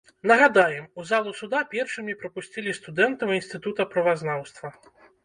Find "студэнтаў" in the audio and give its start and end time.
2.79-3.35